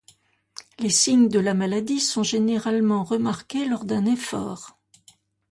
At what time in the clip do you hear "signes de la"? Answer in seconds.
0.89-1.53